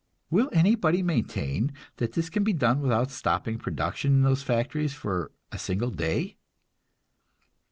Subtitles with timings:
[0.31, 5.31] Will anybody maintain that this can be done without stopping production in those factories for
[5.51, 6.37] a single day?